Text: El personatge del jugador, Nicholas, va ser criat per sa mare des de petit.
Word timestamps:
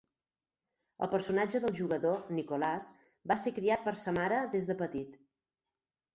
El 1.05 1.09
personatge 1.11 1.61
del 1.65 1.75
jugador, 1.79 2.23
Nicholas, 2.39 2.89
va 3.33 3.39
ser 3.43 3.55
criat 3.59 3.85
per 3.91 3.95
sa 4.07 4.17
mare 4.21 4.43
des 4.57 4.69
de 4.73 4.79
petit. 4.83 5.23